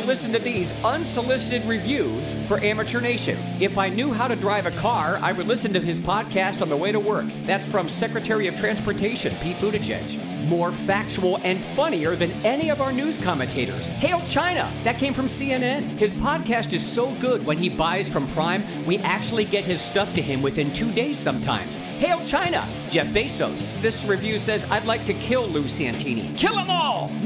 [0.00, 3.38] listen to these unsolicited reviews for Amateur Nation.
[3.60, 6.68] If I knew how to drive a car, I would listen to his podcast on
[6.68, 7.26] the way to work.
[7.44, 10.48] That's from Secretary of Transportation Pete Buttigieg.
[10.48, 13.86] More factual and funnier than any of our news commentators.
[13.86, 14.70] Hail China!
[14.84, 15.98] That came from CNN.
[15.98, 20.14] His podcast is so good when he buys from Prime, we actually get his stuff
[20.14, 21.80] to him within two days sometimes.
[21.98, 22.62] Hail China!
[22.90, 23.80] Jeff Bezos.
[23.80, 26.30] This review says, I'd like to kill Lou Santini.
[26.36, 27.08] Kill them all!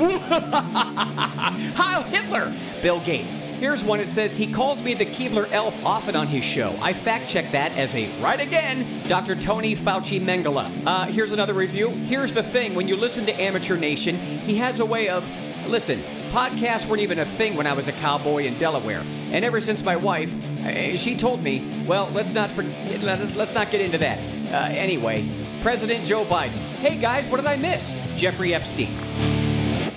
[1.75, 2.55] Heil Hitler!
[2.81, 3.43] Bill Gates.
[3.45, 6.79] Here's one that says he calls me the Keebler elf often on his show.
[6.81, 9.35] I fact check that as a right again, Dr.
[9.35, 10.87] Tony Fauci Mengele.
[10.87, 11.91] Uh, here's another review.
[11.91, 15.29] Here's the thing when you listen to Amateur Nation, he has a way of,
[15.67, 19.01] listen, podcasts weren't even a thing when I was a cowboy in Delaware.
[19.33, 20.33] And ever since my wife,
[20.65, 24.40] uh, she told me, well, let's not forget, let's, let's not get into that.
[24.51, 25.25] Uh, anyway,
[25.63, 26.59] President Joe Biden.
[26.81, 27.93] Hey guys, what did I miss?
[28.17, 29.30] Jeffrey Epstein.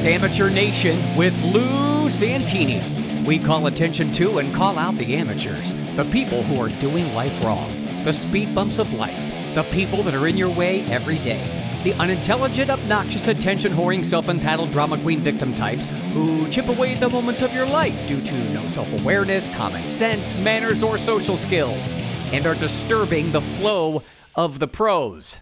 [0.00, 2.80] It's Amateur Nation with Lou Santini.
[3.26, 7.44] We call attention to and call out the amateurs, the people who are doing life
[7.44, 7.70] wrong,
[8.02, 11.46] the speed bumps of life, the people that are in your way every day,
[11.84, 15.84] the unintelligent, obnoxious, attention whoring, self entitled drama queen victim types
[16.14, 20.34] who chip away the moments of your life due to no self awareness, common sense,
[20.40, 21.88] manners, or social skills,
[22.32, 24.02] and are disturbing the flow
[24.34, 25.40] of the pros.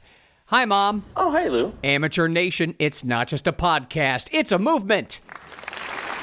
[0.50, 1.04] Hi, Mom.
[1.14, 1.74] Oh, hey, Lou.
[1.84, 5.20] Amateur Nation, it's not just a podcast, it's a movement.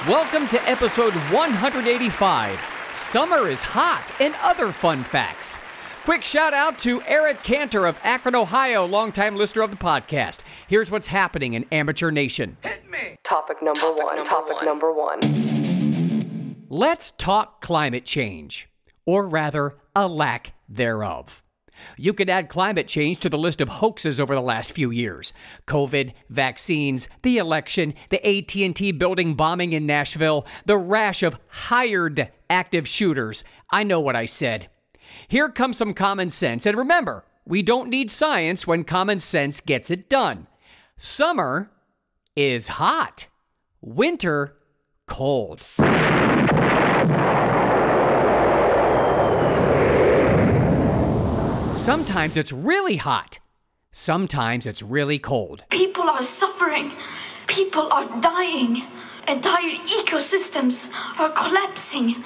[0.08, 2.58] Welcome to episode 185
[2.96, 5.58] Summer is Hot and Other Fun Facts.
[6.02, 10.40] Quick shout out to Eric Cantor of Akron, Ohio, longtime listener of the podcast.
[10.66, 12.56] Here's what's happening in Amateur Nation.
[13.22, 14.24] Topic number one.
[14.24, 16.66] topic number one.
[16.68, 18.68] Let's talk climate change,
[19.04, 21.44] or rather, a lack thereof.
[21.96, 25.32] You could add climate change to the list of hoaxes over the last few years.
[25.66, 32.86] COVID, vaccines, the election, the AT&T building bombing in Nashville, the rash of hired active
[32.88, 33.44] shooters.
[33.70, 34.68] I know what I said.
[35.28, 36.66] Here comes some common sense.
[36.66, 40.46] And remember, we don't need science when common sense gets it done.
[40.96, 41.70] Summer
[42.34, 43.26] is hot.
[43.80, 44.56] Winter
[45.06, 45.64] cold.
[51.76, 53.38] Sometimes it's really hot.
[53.92, 55.64] Sometimes it's really cold.
[55.68, 56.90] People are suffering.
[57.46, 58.82] People are dying.
[59.28, 62.16] Entire ecosystems are collapsing.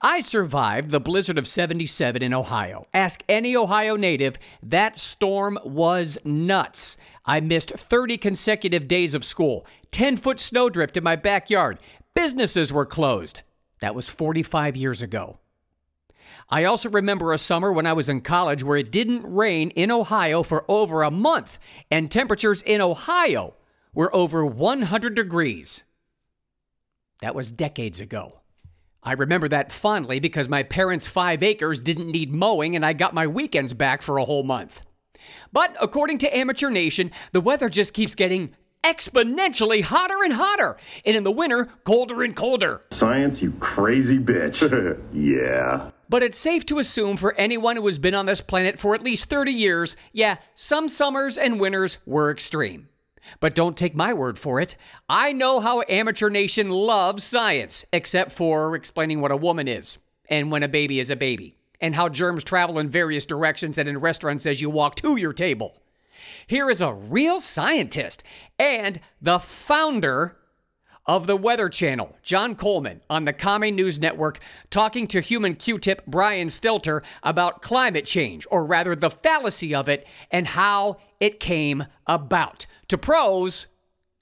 [0.00, 2.86] I survived the blizzard of 77 in Ohio.
[2.94, 6.96] Ask any Ohio native, that storm was nuts.
[7.26, 11.80] I missed 30 consecutive days of school, 10 foot snowdrift in my backyard.
[12.14, 13.40] Businesses were closed.
[13.80, 15.40] That was 45 years ago.
[16.50, 19.92] I also remember a summer when I was in college where it didn't rain in
[19.92, 21.58] Ohio for over a month,
[21.90, 23.54] and temperatures in Ohio
[23.94, 25.84] were over 100 degrees.
[27.20, 28.40] That was decades ago.
[29.02, 33.14] I remember that fondly because my parents' five acres didn't need mowing and I got
[33.14, 34.82] my weekends back for a whole month.
[35.52, 41.16] But according to Amateur Nation, the weather just keeps getting exponentially hotter and hotter, and
[41.16, 42.82] in the winter, colder and colder.
[42.92, 44.60] Science, you crazy bitch.
[45.12, 45.90] yeah.
[46.10, 49.02] But it's safe to assume for anyone who has been on this planet for at
[49.02, 52.88] least 30 years, yeah, some summers and winters were extreme.
[53.38, 54.76] But don't take my word for it.
[55.08, 59.98] I know how Amateur Nation loves science, except for explaining what a woman is,
[60.28, 63.88] and when a baby is a baby, and how germs travel in various directions and
[63.88, 65.80] in restaurants as you walk to your table.
[66.48, 68.24] Here is a real scientist
[68.58, 70.39] and the founder
[71.10, 74.38] of the Weather Channel, John Coleman, on the Common News Network,
[74.70, 79.88] talking to human Q tip Brian Stelter about climate change, or rather the fallacy of
[79.88, 82.66] it, and how it came about.
[82.86, 83.66] To pros,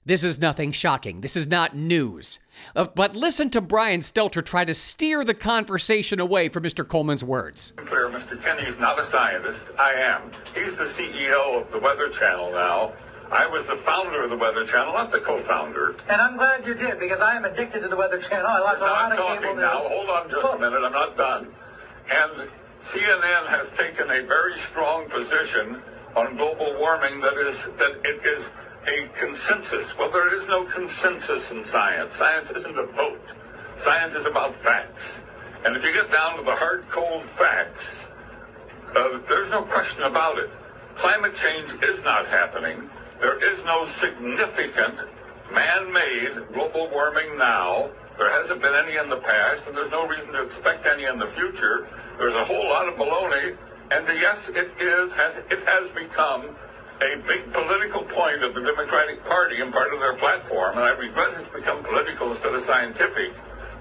[0.03, 1.21] this is nothing shocking.
[1.21, 2.39] This is not news.
[2.75, 6.87] Uh, but listen to Brian Stelter try to steer the conversation away from Mr.
[6.87, 7.71] Coleman's words.
[7.77, 8.41] Mr.
[8.41, 9.61] Kenny is not a scientist.
[9.77, 10.31] I am.
[10.55, 12.93] He's the CEO of the Weather Channel now.
[13.31, 15.95] I was the founder of the Weather Channel, not the co-founder.
[16.07, 18.47] And I'm glad you did because I am addicted to the Weather Channel.
[18.47, 19.77] I watch a lot of talking cable now.
[19.79, 20.81] Hold on just Look, a minute.
[20.83, 21.47] I'm not done.
[22.09, 22.49] And
[22.83, 25.79] CNN has taken a very strong position
[26.15, 28.49] on global warming that is that it is
[28.87, 29.95] a consensus.
[29.95, 32.15] Well, there is no consensus in science.
[32.15, 33.21] Science isn't a vote.
[33.77, 35.21] Science is about facts.
[35.63, 38.07] And if you get down to the hard, cold facts,
[38.95, 40.49] uh, there's no question about it.
[40.95, 42.89] Climate change is not happening.
[43.19, 44.99] There is no significant
[45.51, 47.89] man-made global warming now.
[48.17, 51.19] There hasn't been any in the past, and there's no reason to expect any in
[51.19, 51.87] the future.
[52.17, 53.57] There's a whole lot of baloney,
[53.91, 55.11] and yes, it is.
[55.49, 56.55] It has become
[57.01, 60.89] a big political point of the Democratic Party and part of their platform, and I
[60.89, 63.33] regret it's become political instead of scientific.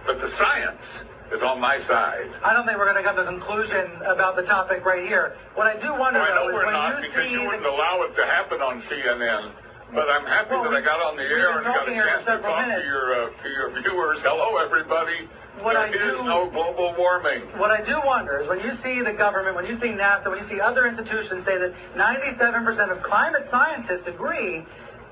[0.07, 2.29] But the science is on my side.
[2.43, 5.37] I don't think we're going to come to a conclusion about the topic right here.
[5.55, 7.33] What I do wonder, well, I know though, is we're when not you because see
[7.33, 9.53] you the wouldn't allow it to happen on CNN.
[9.91, 11.95] But I'm happy Well, that we- I got on the air and got a talking
[11.95, 14.21] here for chance to talk to your uh, to your viewers.
[14.21, 15.27] Hello, everybody.
[15.61, 17.41] What There I is do- no global warming.
[17.59, 20.37] What I do wonder is when you see the government, when you see NASA, when
[20.39, 24.63] you see other institutions say that 97% of climate scientists agree,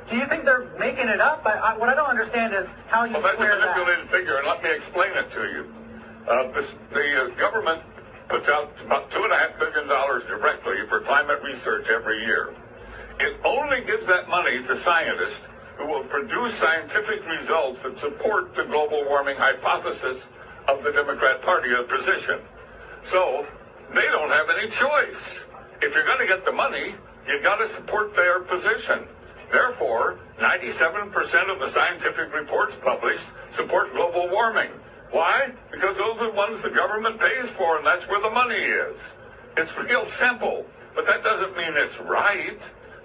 [0.08, 1.44] do you think they're making it up?
[1.46, 3.64] I, I, what I don't understand is how you Well, that's a square that.
[3.76, 5.66] manipulated figure, and let me explain it to you.
[6.28, 7.81] Uh, this, the uh, government
[8.28, 12.52] puts out about two and a half billion dollars directly for climate research every year.
[13.20, 15.40] It only gives that money to scientists
[15.76, 20.26] who will produce scientific results that support the global warming hypothesis
[20.67, 22.40] of the Democrat Party position.
[23.05, 23.46] So
[23.94, 25.44] they don't have any choice.
[25.81, 26.94] If you're going to get the money,
[27.28, 29.06] you've got to support their position.
[29.52, 34.70] Therefore, 97% of the scientific reports published support global warming.
[35.10, 35.52] Why?
[35.70, 39.00] Because those are the ones the government pays for, and that's where the money is.
[39.56, 42.58] It's real simple, but that doesn't mean it's right.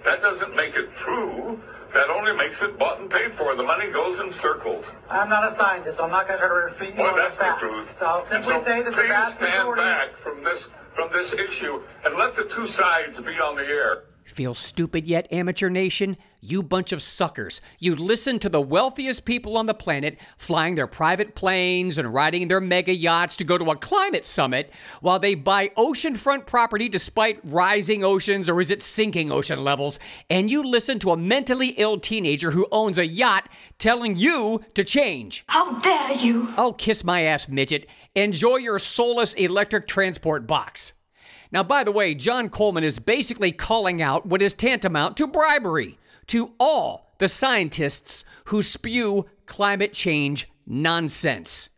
[0.04, 1.60] That doesn't make it true.
[1.94, 3.54] That only makes it bought and paid for.
[3.54, 4.84] The money goes in circles.
[5.10, 7.16] I'm not a scientist, so I'm not going to try to refute you Well, on
[7.16, 7.60] the that's the facts.
[7.60, 8.02] truth.
[8.02, 9.82] I'll simply so say that the please vast stand majority.
[9.82, 14.04] back from this from this issue and let the two sides be on the air.
[14.24, 16.16] Feel stupid yet, Amateur Nation?
[16.44, 17.60] You bunch of suckers.
[17.78, 22.48] You listen to the wealthiest people on the planet flying their private planes and riding
[22.48, 27.38] their mega yachts to go to a climate summit while they buy oceanfront property despite
[27.44, 30.00] rising oceans or is it sinking ocean levels.
[30.28, 33.48] And you listen to a mentally ill teenager who owns a yacht
[33.78, 35.44] telling you to change.
[35.46, 36.52] How dare you?
[36.58, 37.86] Oh, kiss my ass, midget.
[38.16, 40.92] Enjoy your soulless electric transport box.
[41.52, 45.98] Now, by the way, John Coleman is basically calling out what is tantamount to bribery
[46.28, 51.68] to all the scientists who spew climate change nonsense.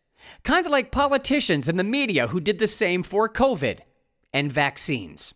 [0.43, 3.81] Kind of like politicians and the media who did the same for COVID
[4.33, 5.35] and vaccines.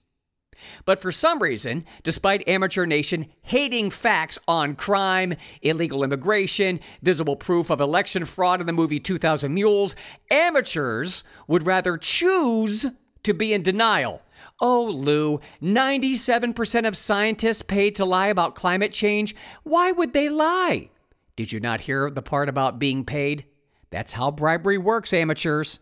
[0.85, 7.71] But for some reason, despite Amateur Nation hating facts on crime, illegal immigration, visible proof
[7.71, 9.95] of election fraud in the movie 2000 Mules,
[10.31, 12.87] amateurs would rather choose
[13.23, 14.23] to be in denial.
[14.61, 19.37] Oh, Lou, 97% of scientists paid to lie about climate change.
[19.63, 20.91] Why would they lie?
[21.37, 23.45] Did you not hear the part about being paid?
[23.91, 25.79] That's how bribery works, amateurs.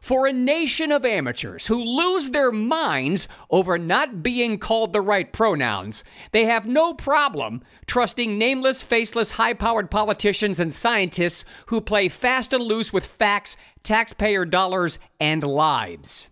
[0.00, 5.30] For a nation of amateurs who lose their minds over not being called the right
[5.30, 6.02] pronouns,
[6.32, 12.52] they have no problem trusting nameless, faceless, high powered politicians and scientists who play fast
[12.52, 16.28] and loose with facts, taxpayer dollars, and lives.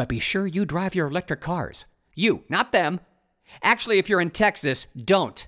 [0.00, 1.84] But be sure you drive your electric cars.
[2.14, 3.00] You, not them.
[3.62, 5.46] Actually, if you're in Texas, don't.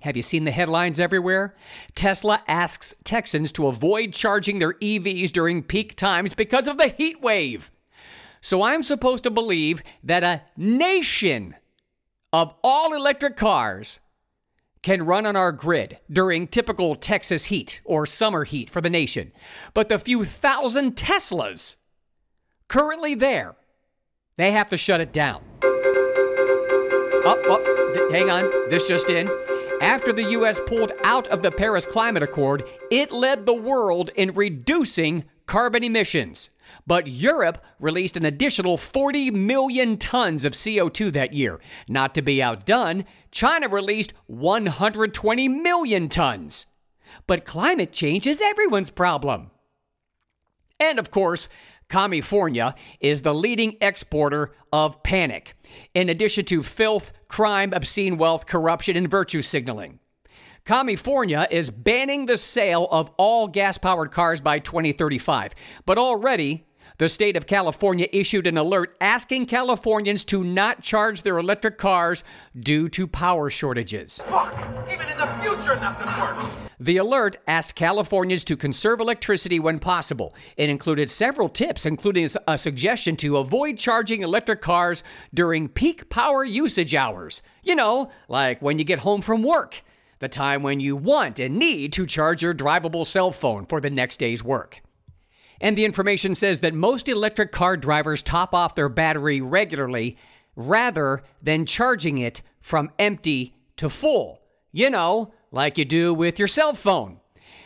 [0.00, 1.56] Have you seen the headlines everywhere?
[1.94, 7.22] Tesla asks Texans to avoid charging their EVs during peak times because of the heat
[7.22, 7.70] wave.
[8.42, 11.54] So I'm supposed to believe that a nation
[12.34, 14.00] of all electric cars
[14.82, 19.32] can run on our grid during typical Texas heat or summer heat for the nation.
[19.72, 21.76] But the few thousand Teslas
[22.68, 23.56] currently there,
[24.36, 25.42] they have to shut it down.
[27.30, 28.42] Oh, oh, th- hang on.
[28.70, 29.28] This just in.
[29.82, 30.60] After the U.S.
[30.66, 36.50] pulled out of the Paris Climate Accord, it led the world in reducing carbon emissions.
[36.86, 41.60] But Europe released an additional 40 million tons of CO2 that year.
[41.88, 46.66] Not to be outdone, China released 120 million tons.
[47.26, 49.50] But climate change is everyone's problem.
[50.80, 51.48] And of course,
[51.88, 55.54] California is the leading exporter of panic,
[55.94, 59.98] in addition to filth, crime, obscene wealth, corruption, and virtue signaling.
[60.66, 65.54] California is banning the sale of all gas powered cars by 2035,
[65.86, 66.66] but already
[66.98, 72.24] the state of California issued an alert asking Californians to not charge their electric cars
[72.58, 74.18] due to power shortages.
[74.26, 74.52] Fuck!
[74.92, 76.58] Even in the future, nothing works!
[76.80, 80.34] The alert asked Californians to conserve electricity when possible.
[80.56, 85.02] It included several tips, including a suggestion to avoid charging electric cars
[85.34, 87.42] during peak power usage hours.
[87.64, 89.82] You know, like when you get home from work,
[90.20, 93.90] the time when you want and need to charge your drivable cell phone for the
[93.90, 94.80] next day's work.
[95.60, 100.16] And the information says that most electric car drivers top off their battery regularly
[100.54, 104.42] rather than charging it from empty to full.
[104.72, 107.20] You know, like you do with your cell phone.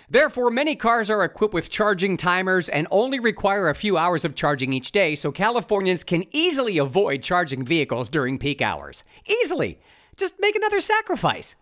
[0.09, 4.35] Therefore, many cars are equipped with charging timers and only require a few hours of
[4.35, 9.05] charging each day, so Californians can easily avoid charging vehicles during peak hours.
[9.27, 9.79] Easily.
[10.17, 11.57] Just make another sacrifice.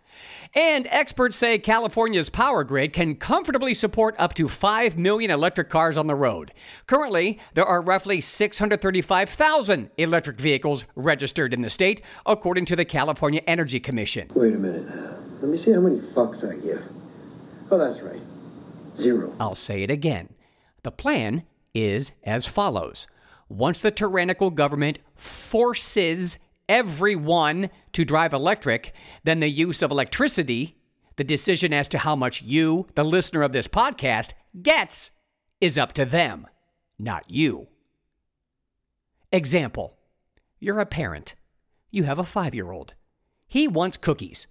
[0.53, 5.97] And experts say California's power grid can comfortably support up to 5 million electric cars
[5.97, 6.51] on the road.
[6.87, 13.41] Currently, there are roughly 635,000 electric vehicles registered in the state, according to the California
[13.47, 14.27] Energy Commission.
[14.35, 14.85] Wait a minute.
[15.41, 16.83] Let me see how many fucks I give.
[17.71, 18.21] Oh, that's right.
[18.97, 19.33] Zero.
[19.39, 20.33] I'll say it again.
[20.83, 23.07] The plan is as follows.
[23.47, 26.37] Once the tyrannical government forces
[26.67, 30.77] everyone to drive electric, then the use of electricity,
[31.17, 35.11] the decision as to how much you, the listener of this podcast, gets,
[35.59, 36.47] is up to them,
[36.97, 37.67] not you.
[39.31, 39.97] Example
[40.59, 41.35] You're a parent.
[41.89, 42.93] You have a five year old.
[43.47, 44.47] He wants cookies.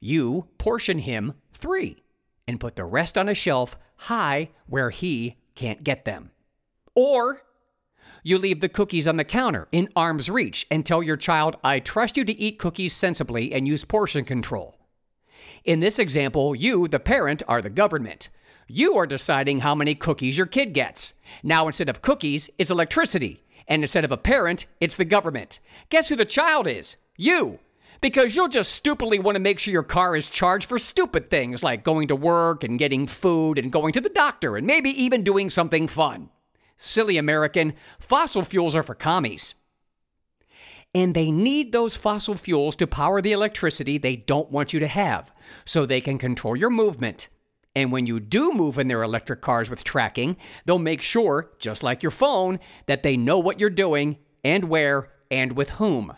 [0.00, 2.02] You portion him three
[2.46, 6.30] and put the rest on a shelf high where he can't get them.
[6.94, 7.42] Or
[8.22, 11.78] you leave the cookies on the counter in arm's reach and tell your child, I
[11.78, 14.78] trust you to eat cookies sensibly and use portion control.
[15.64, 18.30] In this example, you, the parent, are the government.
[18.66, 21.12] You are deciding how many cookies your kid gets.
[21.42, 23.42] Now, instead of cookies, it's electricity.
[23.68, 25.58] And instead of a parent, it's the government.
[25.90, 26.96] Guess who the child is?
[27.16, 27.60] You.
[28.00, 31.62] Because you'll just stupidly want to make sure your car is charged for stupid things
[31.62, 35.24] like going to work and getting food and going to the doctor and maybe even
[35.24, 36.28] doing something fun.
[36.76, 39.54] Silly American, fossil fuels are for commies.
[40.94, 44.86] And they need those fossil fuels to power the electricity they don't want you to
[44.86, 45.32] have
[45.64, 47.28] so they can control your movement.
[47.74, 51.82] And when you do move in their electric cars with tracking, they'll make sure, just
[51.82, 56.14] like your phone, that they know what you're doing and where and with whom.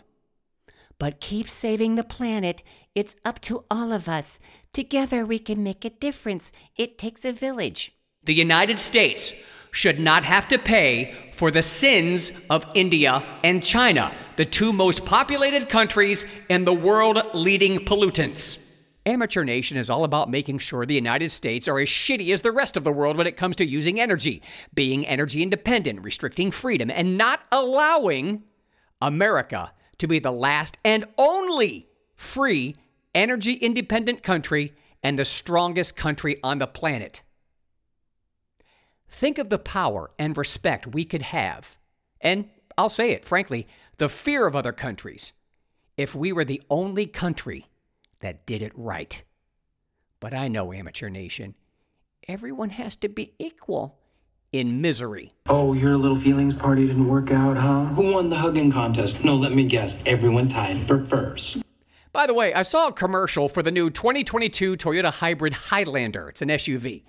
[0.99, 2.61] But keep saving the planet.
[2.93, 4.37] It's up to all of us.
[4.73, 6.51] Together we can make a difference.
[6.75, 7.93] It takes a village.
[8.23, 9.33] The United States
[9.77, 15.05] should not have to pay for the sins of India and China, the two most
[15.05, 18.57] populated countries and the world leading pollutants.
[19.05, 22.51] Amateur Nation is all about making sure the United States are as shitty as the
[22.51, 24.41] rest of the world when it comes to using energy,
[24.73, 28.45] being energy independent, restricting freedom, and not allowing
[28.99, 32.75] America to be the last and only free,
[33.13, 37.21] energy independent country and the strongest country on the planet.
[39.09, 41.77] Think of the power and respect we could have,
[42.21, 45.31] and I'll say it frankly, the fear of other countries,
[45.95, 47.67] if we were the only country
[48.19, 49.23] that did it right.
[50.19, 51.55] But I know, Amateur Nation,
[52.27, 53.97] everyone has to be equal
[54.51, 55.33] in misery.
[55.47, 57.85] Oh, your little feelings party didn't work out, huh?
[57.85, 59.23] Who won the hugging contest?
[59.23, 59.93] No, let me guess.
[60.05, 61.57] Everyone tied for first.
[62.11, 66.29] By the way, I saw a commercial for the new 2022 Toyota Hybrid Highlander.
[66.29, 67.03] It's an SUV.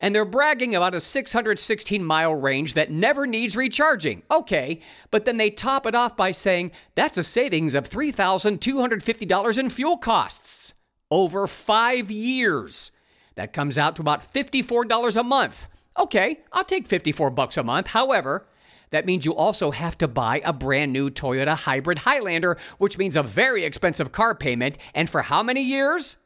[0.00, 4.22] And they're bragging about a 616 mile range that never needs recharging.
[4.30, 9.70] Okay, but then they top it off by saying that's a savings of $3,250 in
[9.70, 10.74] fuel costs
[11.10, 12.90] over five years.
[13.34, 15.66] That comes out to about $54 a month.
[15.98, 17.88] Okay, I'll take 54 bucks a month.
[17.88, 18.46] However,
[18.90, 23.16] that means you also have to buy a brand new Toyota Hybrid Highlander, which means
[23.16, 24.78] a very expensive car payment.
[24.94, 26.16] And for how many years?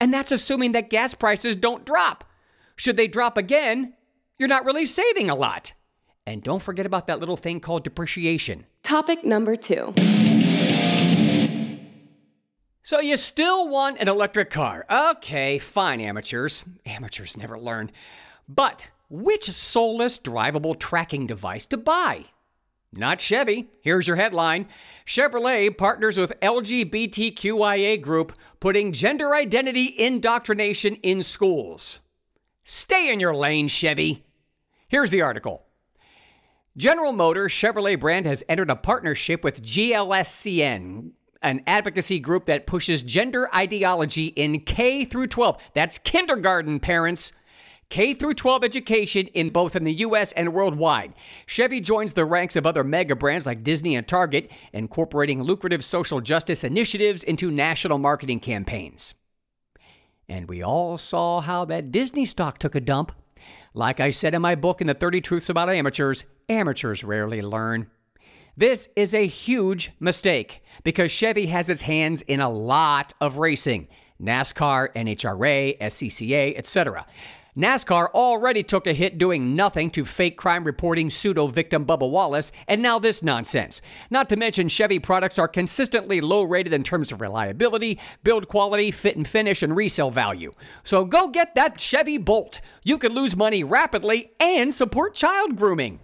[0.00, 2.24] And that's assuming that gas prices don't drop.
[2.78, 3.94] Should they drop again,
[4.38, 5.72] you're not really saving a lot.
[6.24, 8.66] And don't forget about that little thing called depreciation.
[8.84, 9.92] Topic number two.
[12.82, 14.86] So you still want an electric car.
[14.88, 16.64] Okay, fine, amateurs.
[16.86, 17.90] Amateurs never learn.
[18.48, 22.26] But which soulless drivable tracking device to buy?
[22.92, 23.70] Not Chevy.
[23.82, 24.68] Here's your headline
[25.04, 32.00] Chevrolet partners with LGBTQIA group putting gender identity indoctrination in schools.
[32.70, 34.26] Stay in your lane, Chevy.
[34.88, 35.64] Here's the article.
[36.76, 43.00] General Motors Chevrolet brand has entered a partnership with GLSEN, an advocacy group that pushes
[43.00, 45.58] gender ideology in K through 12.
[45.72, 47.32] That's kindergarten parents.
[47.88, 51.14] K through 12 education in both in the US and worldwide.
[51.46, 56.20] Chevy joins the ranks of other mega brands like Disney and Target, incorporating lucrative social
[56.20, 59.14] justice initiatives into national marketing campaigns.
[60.28, 63.12] And we all saw how that Disney stock took a dump.
[63.72, 67.88] Like I said in my book in the 30 Truths About Amateurs, amateurs rarely learn.
[68.56, 73.88] This is a huge mistake because Chevy has its hands in a lot of racing
[74.20, 77.06] NASCAR, NHRA, SCCA, etc.
[77.58, 82.52] NASCAR already took a hit doing nothing to fake crime reporting pseudo victim Bubba Wallace,
[82.68, 83.82] and now this nonsense.
[84.10, 88.92] Not to mention, Chevy products are consistently low rated in terms of reliability, build quality,
[88.92, 90.52] fit and finish, and resale value.
[90.84, 92.60] So go get that Chevy Bolt.
[92.84, 95.98] You can lose money rapidly and support child grooming.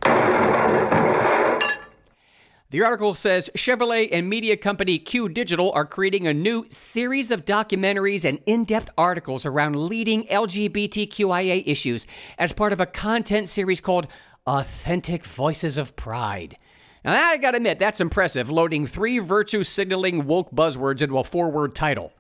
[2.75, 7.45] The article says Chevrolet and media company Q Digital are creating a new series of
[7.45, 12.05] documentaries and in depth articles around leading LGBTQIA issues
[12.37, 14.09] as part of a content series called
[14.45, 16.57] Authentic Voices of Pride.
[17.05, 21.53] Now, I gotta admit, that's impressive, loading three virtue signaling woke buzzwords into a four
[21.53, 22.13] word title.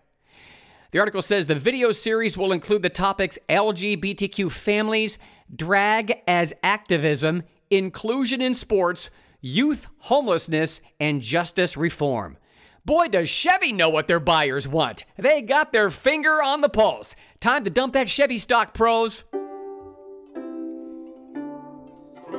[0.93, 5.19] The article says the video series will include the topics LGBTQ families,
[5.53, 9.11] drag as activism, inclusion in sports,
[9.45, 12.37] youth homelessness, and justice reform.
[12.85, 15.05] Boy, does Chevy know what their buyers want.
[15.17, 17.15] They got their finger on the pulse.
[17.41, 19.25] Time to dump that Chevy stock, pros.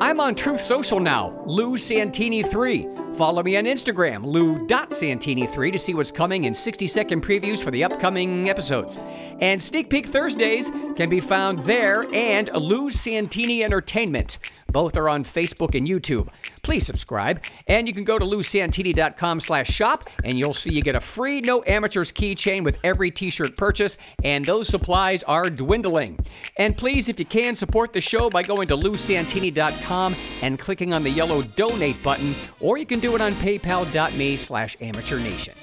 [0.02, 3.16] I'm on Truth Social now, Lou Santini3.
[3.16, 7.84] Follow me on Instagram, lou.santini3, to see what's coming in 60 second previews for the
[7.84, 9.00] upcoming episodes.
[9.40, 14.38] And Sneak Peek Thursdays can be found there and Lou Santini Entertainment.
[14.76, 16.28] Both are on Facebook and YouTube.
[16.62, 20.98] Please subscribe, and you can go to lousantini.com slash shop, and you'll see you get
[20.98, 26.20] a free No Amateurs keychain with every t-shirt purchase, and those supplies are dwindling.
[26.58, 30.14] And please, if you can, support the show by going to lousantini.com
[30.44, 34.76] and clicking on the yellow donate button, or you can do it on paypal.me slash
[34.82, 35.54] amateurnation.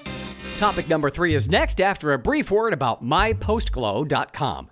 [0.57, 4.71] Topic number three is next after a brief word about mypostglow.com.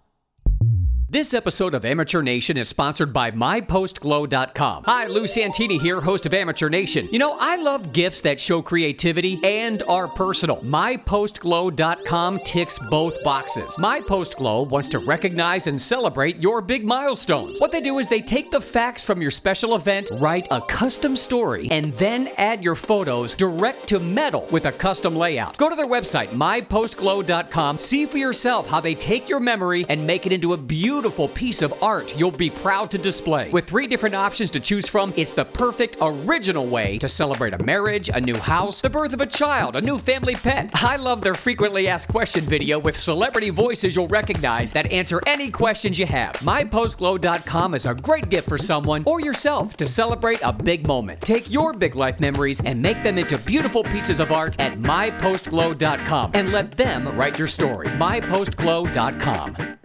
[1.12, 4.84] This episode of Amateur Nation is sponsored by MyPostGlow.com.
[4.84, 7.08] Hi, Lou Santini here, host of Amateur Nation.
[7.10, 10.58] You know, I love gifts that show creativity and are personal.
[10.58, 13.76] MyPostGlow.com ticks both boxes.
[13.78, 17.60] MyPostGlow wants to recognize and celebrate your big milestones.
[17.60, 21.16] What they do is they take the facts from your special event, write a custom
[21.16, 25.56] story, and then add your photos direct to metal with a custom layout.
[25.56, 30.24] Go to their website, MyPostGlow.com, see for yourself how they take your memory and make
[30.24, 33.48] it into a beautiful beautiful piece of art you'll be proud to display.
[33.48, 37.64] With three different options to choose from, it's the perfect original way to celebrate a
[37.64, 40.70] marriage, a new house, the birth of a child, a new family pet.
[40.74, 45.50] I love their frequently asked question video with celebrity voices you'll recognize that answer any
[45.50, 46.34] questions you have.
[46.34, 51.22] MyPostGlow.com is a great gift for someone or yourself to celebrate a big moment.
[51.22, 56.32] Take your big life memories and make them into beautiful pieces of art at MyPostGlow.com
[56.34, 57.86] and let them write your story.
[57.86, 59.79] MyPostGlow.com.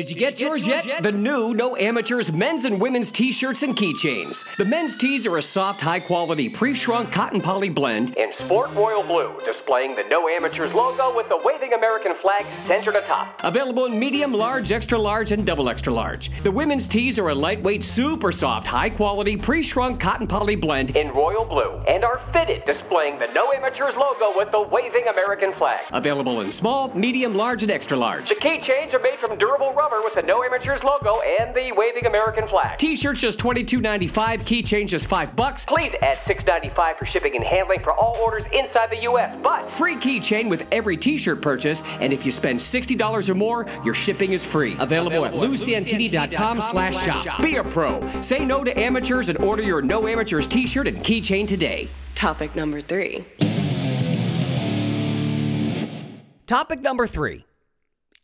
[0.00, 1.02] Did you get yours yet?
[1.02, 4.56] The new No Amateurs men's and women's t shirts and keychains.
[4.56, 8.72] The men's tees are a soft, high quality, pre shrunk cotton poly blend in sport
[8.72, 13.38] royal blue, displaying the No Amateurs logo with the waving American flag centered atop.
[13.44, 16.30] Available in medium, large, extra large, and double extra large.
[16.44, 20.96] The women's tees are a lightweight, super soft, high quality, pre shrunk cotton poly blend
[20.96, 25.52] in royal blue and are fitted, displaying the No Amateurs logo with the waving American
[25.52, 25.80] flag.
[25.92, 28.30] Available in small, medium, large, and extra large.
[28.30, 32.06] The keychains are made from durable rubber with the No Amateurs logo and the waving
[32.06, 32.78] American flag.
[32.78, 34.08] T-shirts just $22.95,
[34.42, 35.64] keychains just 5 bucks.
[35.64, 39.96] Please add $6.95 for shipping and handling for all orders inside the US, but free
[39.96, 44.44] keychain with every t-shirt purchase, and if you spend $60 or more, your shipping is
[44.44, 44.76] free.
[44.78, 47.42] Available, Available at lousantini.com slash shop.
[47.42, 48.00] Be a pro.
[48.20, 51.88] Say no to amateurs and order your No Amateurs t-shirt and keychain today.
[52.14, 53.24] Topic number three.
[56.46, 57.44] Topic number three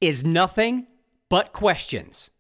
[0.01, 0.87] is nothing
[1.29, 2.31] but questions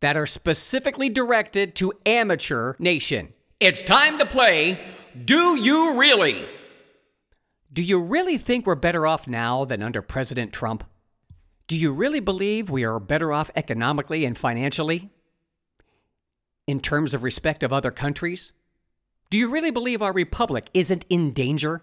[0.00, 3.32] that are specifically directed to amateur nation.
[3.60, 4.80] It's time to play
[5.24, 6.46] Do You Really?
[7.72, 10.84] Do you really think we're better off now than under President Trump?
[11.66, 15.10] Do you really believe we are better off economically and financially?
[16.66, 18.52] in terms of respect of other countries?
[19.30, 21.82] Do you really believe our republic isn't in danger?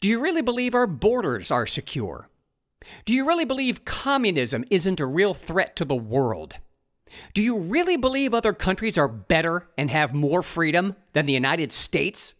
[0.00, 2.28] Do you really believe our borders are secure?
[3.04, 6.56] Do you really believe communism isn't a real threat to the world?
[7.34, 11.72] Do you really believe other countries are better and have more freedom than the United
[11.72, 12.34] States?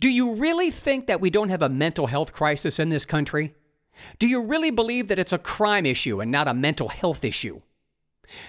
[0.00, 3.54] Do you really think that we don't have a mental health crisis in this country?
[4.18, 7.60] Do you really believe that it's a crime issue and not a mental health issue?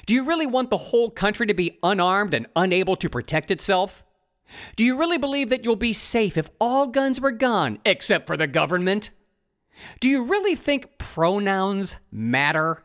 [0.06, 4.04] Do you really want the whole country to be unarmed and unable to protect itself?
[4.76, 8.36] Do you really believe that you'll be safe if all guns were gone except for
[8.36, 9.12] the government?
[10.00, 12.84] Do you really think pronouns matter?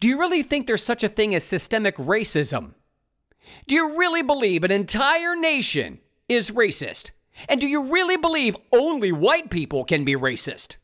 [0.00, 2.74] Do you really think there's such a thing as systemic racism?
[3.66, 7.10] Do you really believe an entire nation is racist?
[7.48, 10.76] And do you really believe only white people can be racist?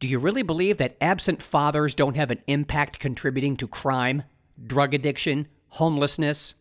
[0.00, 4.22] Do you really believe that absent fathers don't have an impact contributing to crime,
[4.64, 6.54] drug addiction, homelessness?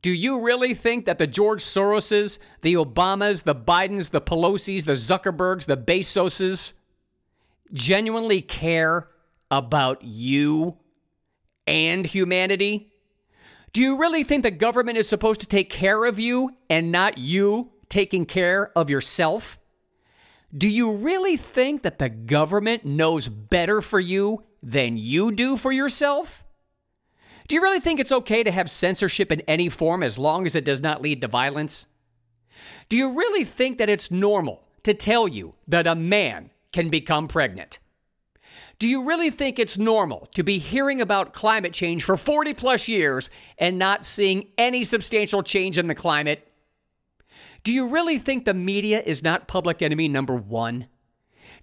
[0.00, 4.92] Do you really think that the George Soroses, the Obamas, the Bidens, the Pelosi's, the
[4.92, 6.74] Zuckerbergs, the Bezoses
[7.72, 9.08] genuinely care
[9.50, 10.78] about you
[11.66, 12.92] and humanity?
[13.72, 17.18] Do you really think the government is supposed to take care of you and not
[17.18, 19.58] you taking care of yourself?
[20.56, 25.72] Do you really think that the government knows better for you than you do for
[25.72, 26.44] yourself?
[27.48, 30.54] Do you really think it's okay to have censorship in any form as long as
[30.54, 31.86] it does not lead to violence?
[32.90, 37.26] Do you really think that it's normal to tell you that a man can become
[37.26, 37.78] pregnant?
[38.78, 42.86] Do you really think it's normal to be hearing about climate change for 40 plus
[42.86, 46.52] years and not seeing any substantial change in the climate?
[47.64, 50.86] Do you really think the media is not public enemy number one?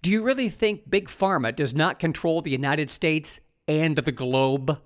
[0.02, 4.82] Do you really think Big Pharma does not control the United States and the globe?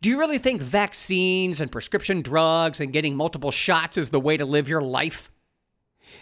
[0.00, 4.36] Do you really think vaccines and prescription drugs and getting multiple shots is the way
[4.36, 5.30] to live your life?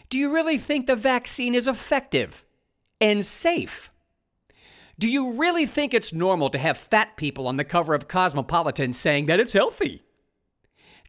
[0.09, 2.45] Do you really think the vaccine is effective
[3.01, 3.91] and safe?
[4.99, 8.93] Do you really think it's normal to have fat people on the cover of Cosmopolitan
[8.93, 10.03] saying that it's healthy?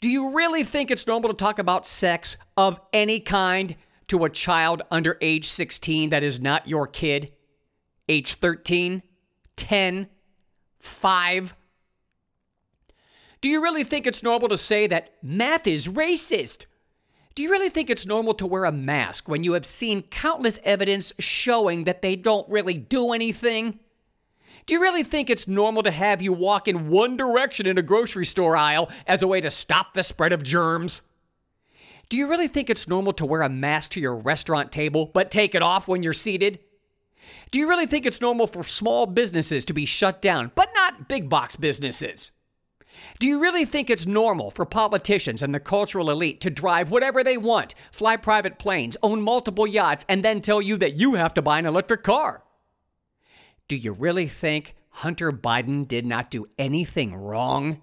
[0.02, 3.76] Do you really think it's normal to talk about sex of any kind
[4.08, 7.34] to a child under age 16 that is not your kid?
[8.10, 9.02] Age 13,
[9.56, 10.08] 10,
[10.80, 11.56] 5?
[13.44, 16.66] Do you really think it's normal to say that math is racist?
[17.36, 20.62] Do you really think it's normal to wear a mask when you have seen countless
[20.64, 23.80] evidence showing that they don't really do anything?
[24.66, 27.82] Do you really think it's normal to have you walk in one direction in a
[27.82, 31.02] grocery store aisle as a way to stop the spread of germs?
[32.08, 35.32] Do you really think it's normal to wear a mask to your restaurant table but
[35.32, 36.60] take it off when you're seated?
[37.52, 41.10] Do you really think it's normal for small businesses to be shut down, but not
[41.10, 42.32] big box businesses?
[43.20, 47.24] Do you really think it's normal for politicians and the cultural elite to drive whatever
[47.24, 51.34] they want, fly private planes, own multiple yachts, and then tell you that you have
[51.36, 52.44] to buy an electric car?
[53.68, 57.82] Do you really think Hunter Biden did not do anything wrong?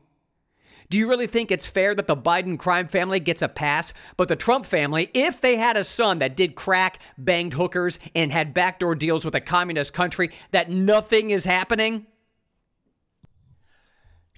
[0.91, 4.27] Do you really think it's fair that the Biden crime family gets a pass, but
[4.27, 8.53] the Trump family, if they had a son that did crack, banged hookers, and had
[8.53, 12.07] backdoor deals with a communist country, that nothing is happening?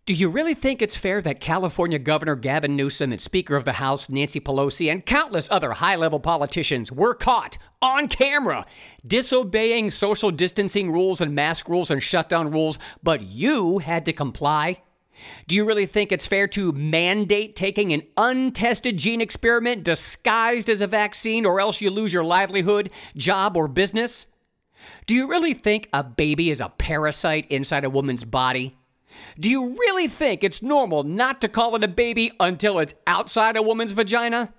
[0.04, 3.74] Do you really think it's fair that California Governor Gavin Newsom and Speaker of the
[3.74, 8.66] House Nancy Pelosi and countless other high level politicians were caught on camera
[9.06, 14.82] disobeying social distancing rules and mask rules and shutdown rules, but you had to comply?
[15.46, 20.80] Do you really think it's fair to mandate taking an untested gene experiment disguised as
[20.80, 24.26] a vaccine or else you lose your livelihood, job, or business?
[25.06, 28.76] Do you really think a baby is a parasite inside a woman's body?
[29.38, 33.57] Do you really think it's normal not to call it a baby until it's outside
[33.57, 34.53] a woman's vagina?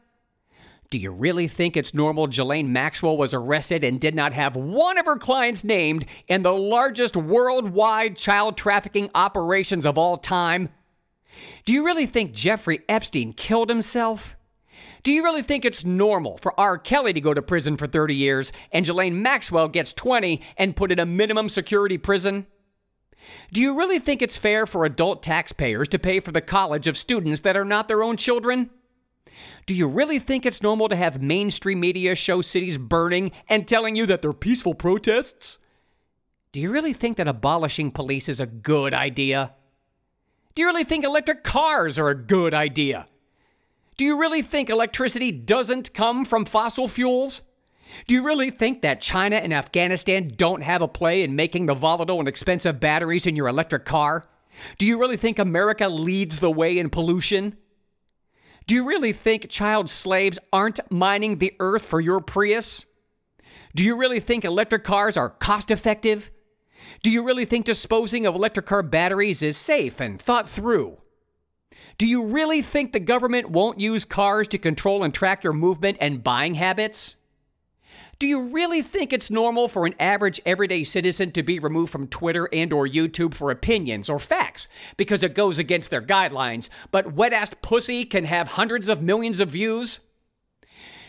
[0.89, 4.99] Do you really think it's normal Ghislaine Maxwell was arrested and did not have one
[4.99, 10.69] of her clients named in the largest worldwide child trafficking operations of all time?
[11.65, 14.35] Do you really think Jeffrey Epstein killed himself?
[15.01, 16.77] Do you really think it's normal for R.
[16.77, 20.91] Kelly to go to prison for 30 years and Ghislaine Maxwell gets 20 and put
[20.91, 22.45] in a minimum security prison?
[23.51, 26.97] Do you really think it's fair for adult taxpayers to pay for the college of
[26.97, 28.69] students that are not their own children?
[29.65, 33.95] Do you really think it's normal to have mainstream media show cities burning and telling
[33.95, 35.59] you that they're peaceful protests?
[36.51, 39.53] Do you really think that abolishing police is a good idea?
[40.53, 43.07] Do you really think electric cars are a good idea?
[43.97, 47.41] Do you really think electricity doesn't come from fossil fuels?
[48.07, 51.73] Do you really think that China and Afghanistan don't have a play in making the
[51.73, 54.25] volatile and expensive batteries in your electric car?
[54.77, 57.57] Do you really think America leads the way in pollution?
[58.67, 62.85] Do you really think child slaves aren't mining the earth for your Prius?
[63.75, 66.31] Do you really think electric cars are cost effective?
[67.01, 70.97] Do you really think disposing of electric car batteries is safe and thought through?
[71.97, 75.97] Do you really think the government won't use cars to control and track your movement
[75.99, 77.17] and buying habits?
[78.19, 82.07] Do you really think it's normal for an average everyday citizen to be removed from
[82.07, 87.13] Twitter and or YouTube for opinions or facts because it goes against their guidelines, but
[87.13, 90.01] wet-ass pussy can have hundreds of millions of views?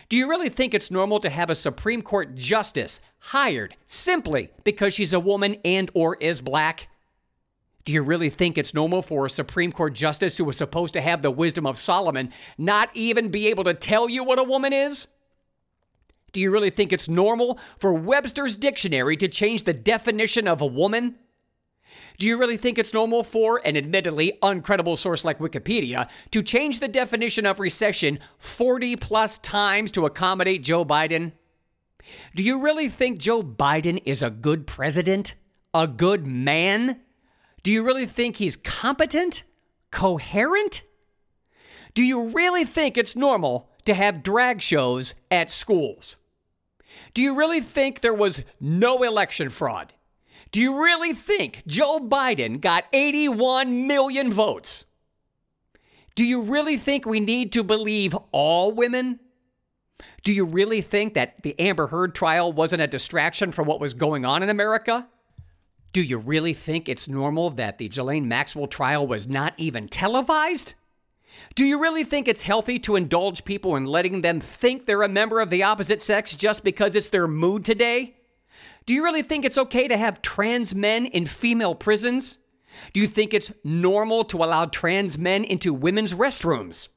[0.09, 4.93] Do you really think it's normal to have a Supreme Court justice hired simply because
[4.93, 6.89] she's a woman and or is black?
[7.85, 11.01] Do you really think it's normal for a Supreme Court justice who was supposed to
[11.01, 14.73] have the wisdom of Solomon not even be able to tell you what a woman
[14.73, 15.07] is?
[16.35, 20.65] Do you really think it's normal for Webster's dictionary to change the definition of a
[20.65, 21.15] woman?
[22.19, 26.81] Do you really think it's normal for an admittedly uncredible source like Wikipedia to change
[26.81, 31.31] the definition of recession 40 plus times to accommodate Joe Biden?
[32.35, 35.35] Do you really think Joe Biden is a good president?
[35.73, 36.99] A good man?
[37.63, 39.43] Do you really think he's competent?
[39.89, 40.81] Coherent?
[41.93, 46.17] Do you really think it's normal to have drag shows at schools?
[47.13, 49.93] Do you really think there was no election fraud?
[50.51, 54.85] Do you really think Joe Biden got 81 million votes?
[56.15, 59.19] Do you really think we need to believe all women?
[60.23, 63.93] Do you really think that the Amber Heard trial wasn't a distraction from what was
[63.93, 65.07] going on in America?
[65.91, 70.73] Do you really think it's normal that the Ghislaine Maxwell trial was not even televised?
[71.55, 75.09] Do you really think it's healthy to indulge people in letting them think they're a
[75.09, 78.15] member of the opposite sex just because it's their mood today?
[78.85, 82.37] Do you really think it's okay to have trans men in female prisons?
[82.93, 86.89] Do you think it's normal to allow trans men into women's restrooms?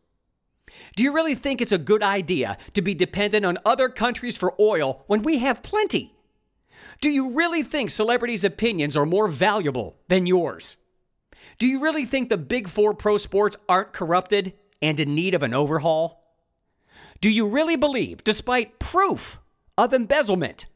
[0.97, 4.55] Do you really think it's a good idea to be dependent on other countries for
[4.61, 6.15] oil when we have plenty?
[7.01, 10.77] Do you really think celebrities' opinions are more valuable than yours?
[11.59, 15.43] Do you really think the big four pro sports aren't corrupted and in need of
[15.43, 16.23] an overhaul?
[17.21, 19.41] Do you really believe, despite proof
[19.77, 20.67] of embezzlement,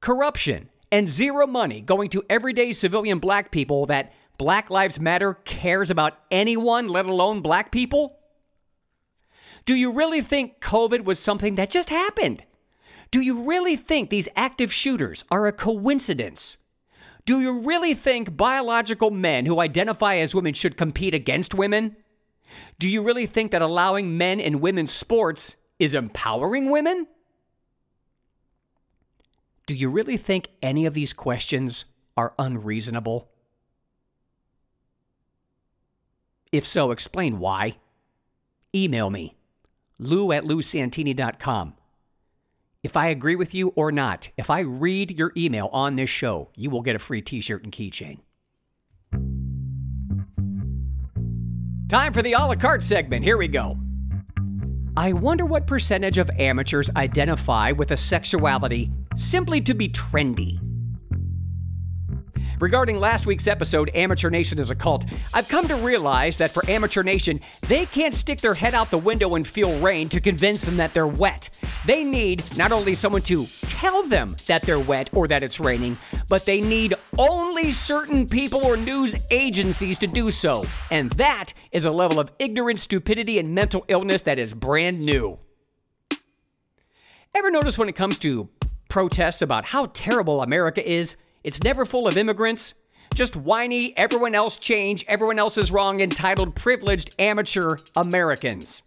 [0.00, 5.90] corruption, and zero money going to everyday civilian black people, that Black Lives Matter cares
[5.90, 8.18] about anyone, let alone black people?
[9.64, 12.42] Do you really think COVID was something that just happened?
[13.12, 16.56] Do you really think these active shooters are a coincidence?
[17.24, 21.96] Do you really think biological men who identify as women should compete against women?
[22.78, 27.06] Do you really think that allowing men in women's sports is empowering women?
[29.66, 31.84] Do you really think any of these questions
[32.16, 33.30] are unreasonable?
[36.50, 37.76] If so, explain why.
[38.74, 39.36] Email me,
[39.98, 41.74] lou at lousantini.com.
[42.82, 46.50] If I agree with you or not, if I read your email on this show,
[46.56, 48.18] you will get a free t shirt and keychain.
[51.88, 53.24] Time for the a la carte segment.
[53.24, 53.78] Here we go.
[54.96, 60.58] I wonder what percentage of amateurs identify with a sexuality simply to be trendy.
[62.62, 66.64] Regarding last week's episode, Amateur Nation is a cult, I've come to realize that for
[66.70, 70.60] Amateur Nation, they can't stick their head out the window and feel rain to convince
[70.60, 71.48] them that they're wet.
[71.86, 75.96] They need not only someone to tell them that they're wet or that it's raining,
[76.28, 80.64] but they need only certain people or news agencies to do so.
[80.92, 85.40] And that is a level of ignorance, stupidity, and mental illness that is brand new.
[87.34, 88.50] Ever notice when it comes to
[88.88, 92.74] protests about how terrible America is, it's never full of immigrants.
[93.14, 98.82] Just whiny, everyone else change, everyone else is wrong, entitled, privileged, amateur Americans.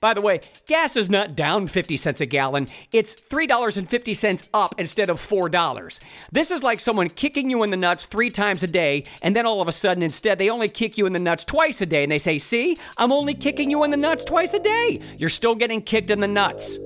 [0.00, 5.10] By the way, gas is not down 50 cents a gallon, it's $3.50 up instead
[5.10, 6.26] of $4.
[6.30, 9.46] This is like someone kicking you in the nuts three times a day, and then
[9.46, 12.04] all of a sudden, instead, they only kick you in the nuts twice a day,
[12.04, 15.00] and they say, See, I'm only kicking you in the nuts twice a day.
[15.16, 16.78] You're still getting kicked in the nuts.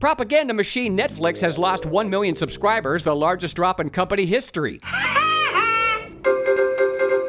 [0.00, 4.78] Propaganda machine Netflix has lost 1 million subscribers, the largest drop in company history.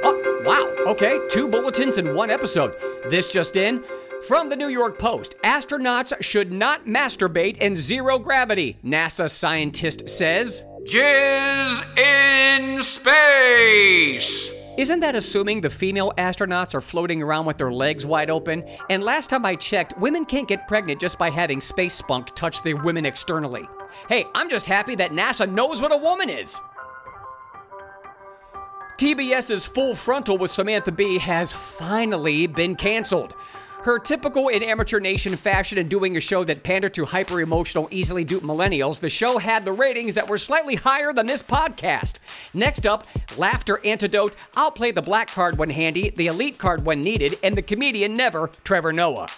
[0.05, 2.71] oh, wow, okay, two bulletins in one episode.
[3.09, 3.83] This just in.
[4.27, 10.63] From the New York Post, astronauts should not masturbate in zero gravity, NASA scientist says.
[10.83, 14.58] Jizz in space!
[14.79, 18.63] Isn't that assuming the female astronauts are floating around with their legs wide open?
[18.89, 22.63] And last time I checked, women can't get pregnant just by having space spunk touch
[22.63, 23.67] the women externally.
[24.07, 26.61] Hey, I'm just happy that NASA knows what a woman is.
[28.99, 33.33] TBS's Full Frontal with Samantha Bee has finally been canceled.
[33.83, 37.87] Her typical in Amateur Nation fashion in doing a show that pandered to hyper emotional,
[37.91, 42.15] easily duped millennials, the show had the ratings that were slightly higher than this podcast.
[42.53, 47.01] Next up, Laughter Antidote, I'll play the black card when handy, the elite card when
[47.01, 49.29] needed, and the comedian never, Trevor Noah.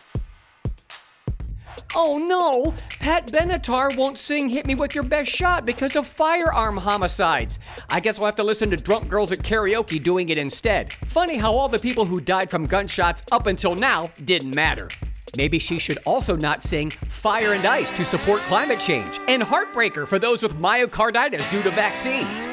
[1.94, 2.74] Oh no!
[3.00, 7.60] Pat Benatar won't sing Hit Me With Your Best Shot because of firearm homicides.
[7.90, 10.94] I guess we'll have to listen to drunk girls at karaoke doing it instead.
[10.94, 14.88] Funny how all the people who died from gunshots up until now didn't matter.
[15.36, 20.08] Maybe she should also not sing Fire and Ice to support climate change and Heartbreaker
[20.08, 22.46] for those with myocarditis due to vaccines.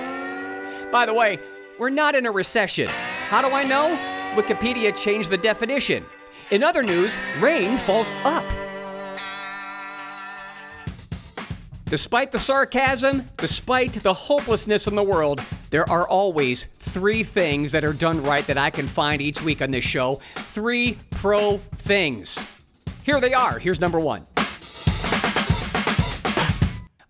[0.90, 1.38] By the way,
[1.78, 2.88] we're not in a recession.
[2.88, 3.96] How do I know?
[4.34, 6.04] Wikipedia changed the definition.
[6.50, 8.44] In other news, rain falls up.
[11.90, 17.82] Despite the sarcasm, despite the hopelessness in the world, there are always three things that
[17.82, 20.20] are done right that I can find each week on this show.
[20.34, 22.46] Three pro things.
[23.04, 23.58] Here they are.
[23.58, 24.26] Here's number one.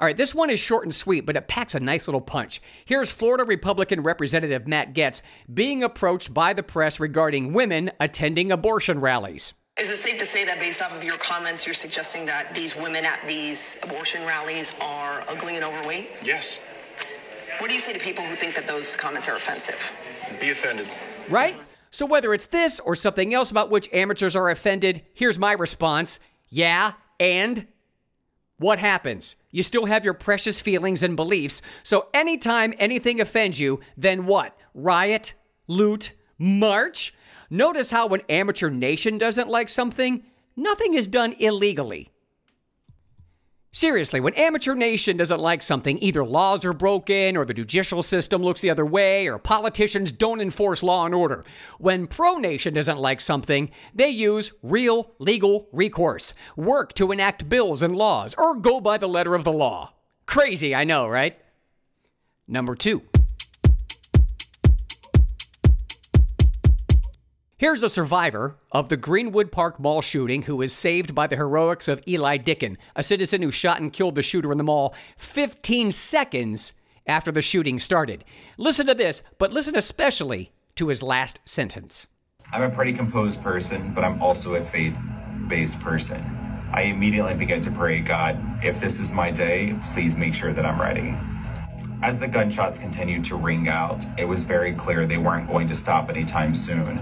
[0.01, 2.63] All right, this one is short and sweet, but it packs a nice little punch.
[2.85, 9.01] Here's Florida Republican Representative Matt Gaetz being approached by the press regarding women attending abortion
[9.01, 9.55] rallies.
[9.79, 12.75] Is it safe to say that based off of your comments, you're suggesting that these
[12.75, 16.09] women at these abortion rallies are ugly and overweight?
[16.25, 16.59] Yes.
[17.59, 19.97] What do you say to people who think that those comments are offensive?
[20.41, 20.89] Be offended.
[21.29, 21.57] Right?
[21.93, 26.19] So, whether it's this or something else about which amateurs are offended, here's my response
[26.49, 27.69] Yeah, and?
[28.59, 29.37] What happens?
[29.53, 34.57] You still have your precious feelings and beliefs, so anytime anything offends you, then what?
[34.75, 35.35] Riot?
[35.69, 36.11] Loot?
[36.37, 37.15] March?
[37.51, 40.25] Notice how when Amateur Nation doesn't like something,
[40.57, 42.11] nothing is done illegally.
[43.71, 48.43] Seriously, when Amateur Nation doesn't like something, either laws are broken, or the judicial system
[48.43, 51.45] looks the other way, or politicians don't enforce law and order.
[51.79, 57.83] When Pro Nation doesn't like something, they use real legal recourse, work to enact bills
[57.83, 59.93] and laws, or go by the letter of the law.
[60.25, 61.39] Crazy, I know, right?
[62.49, 63.03] Number two.
[67.59, 71.89] Here's a survivor of the Greenwood Park mall shooting who is saved by the heroics
[71.89, 75.91] of Eli Dicken, a citizen who shot and killed the shooter in the mall 15
[75.91, 76.73] seconds
[77.05, 78.25] after the shooting started.
[78.59, 82.07] Listen to this, but listen especially to his last sentence.
[82.53, 84.97] I'm a pretty composed person, but I'm also a faith
[85.49, 86.23] based person.
[86.73, 90.65] I immediately began to pray, God, if this is my day, please make sure that
[90.65, 91.17] I'm ready.
[92.05, 95.75] As the gunshots continued to ring out, it was very clear they weren't going to
[95.75, 97.01] stop anytime soon.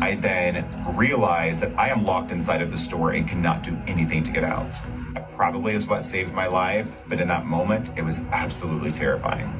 [0.00, 0.64] I then
[0.96, 4.44] realized that I am locked inside of the store and cannot do anything to get
[4.44, 4.72] out.
[5.14, 9.52] That probably is what saved my life, but in that moment, it was absolutely terrifying.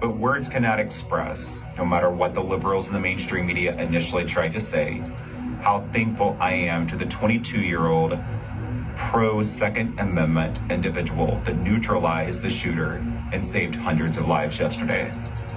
[0.00, 4.52] But words cannot express, no matter what the liberals in the mainstream media initially tried
[4.52, 5.00] to say,
[5.60, 8.18] how thankful I am to the 22 year old
[8.96, 15.12] pro Second Amendment individual that neutralized the shooter and saved hundreds of lives yesterday.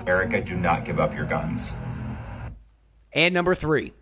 [0.08, 1.74] Erica, do not give up your guns.
[3.14, 3.94] And number three.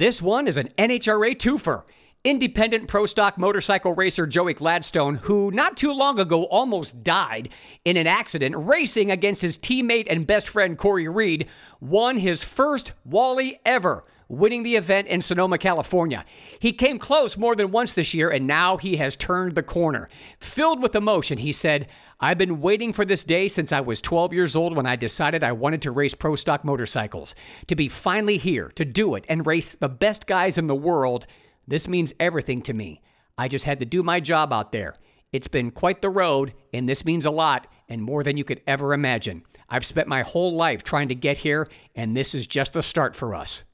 [0.00, 1.82] This one is an NHRA twofer.
[2.24, 7.50] Independent pro stock motorcycle racer Joey Gladstone, who not too long ago almost died
[7.84, 11.46] in an accident racing against his teammate and best friend Cory Reed,
[11.82, 16.24] won his first Wally ever winning the event in Sonoma, California.
[16.58, 20.08] He came close more than once this year, and now he has turned the corner.
[20.38, 21.88] Filled with emotion, he said,
[22.22, 25.42] I've been waiting for this day since I was 12 years old when I decided
[25.42, 27.34] I wanted to race pro stock motorcycles.
[27.68, 31.26] To be finally here to do it and race the best guys in the world,
[31.66, 33.00] this means everything to me.
[33.38, 34.96] I just had to do my job out there.
[35.32, 38.60] It's been quite the road, and this means a lot and more than you could
[38.66, 39.42] ever imagine.
[39.70, 43.16] I've spent my whole life trying to get here, and this is just the start
[43.16, 43.64] for us.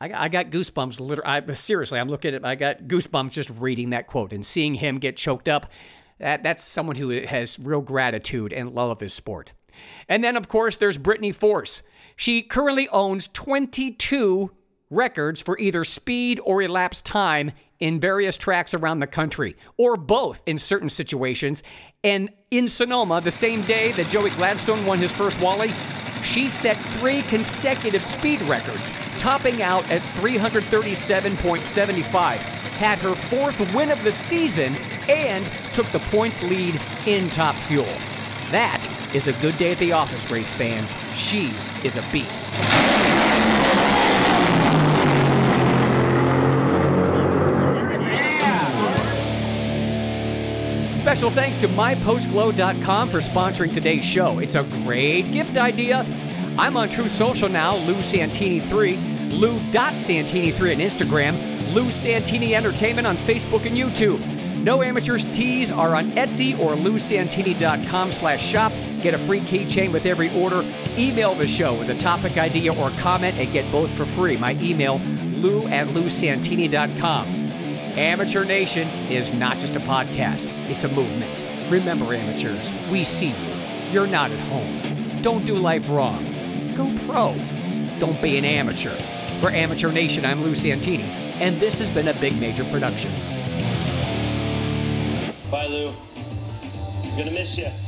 [0.00, 1.00] I, got goosebumps.
[1.00, 2.44] Literally, I, seriously, I'm looking at.
[2.44, 5.70] I got goosebumps just reading that quote and seeing him get choked up.
[6.18, 9.54] That that's someone who has real gratitude and love of his sport.
[10.08, 11.82] And then, of course, there's Brittany Force.
[12.16, 14.50] She currently owns 22
[14.90, 20.42] records for either speed or elapsed time in various tracks around the country, or both
[20.46, 21.62] in certain situations.
[22.02, 25.70] And in Sonoma, the same day that Joey Gladstone won his first Wally,
[26.24, 28.90] she set three consecutive speed records,
[29.20, 34.76] topping out at 337.75, had her fourth win of the season,
[35.08, 37.84] and took the points lead in Top Fuel.
[38.50, 40.94] That is a good day at the office, race fans.
[41.16, 41.52] She
[41.82, 42.46] is a beast.
[50.98, 54.38] Special thanks to mypostglow.com for sponsoring today's show.
[54.38, 56.06] It's a great gift idea.
[56.58, 63.66] I'm on Truth Social now, Lou Santini3, Lou.Santini3 on Instagram, Lou Santini Entertainment on Facebook
[63.66, 64.20] and YouTube.
[64.62, 68.72] No Amateurs tees are on Etsy or lousantini.com slash shop.
[69.02, 70.64] Get a free keychain with every order.
[70.96, 74.36] Email the show with a topic idea or comment and get both for free.
[74.36, 77.26] My email, lou at lousantini.com.
[77.98, 81.42] Amateur Nation is not just a podcast, it's a movement.
[81.70, 83.90] Remember, amateurs, we see you.
[83.90, 85.22] You're not at home.
[85.22, 86.24] Don't do life wrong.
[86.76, 87.34] Go pro.
[87.98, 88.94] Don't be an amateur.
[89.40, 91.04] For Amateur Nation, I'm Lou Santini,
[91.40, 93.10] and this has been a big major production.
[95.50, 95.92] Bye, Lou.
[97.16, 97.87] Gonna miss you.